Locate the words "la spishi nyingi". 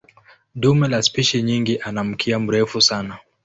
0.87-1.77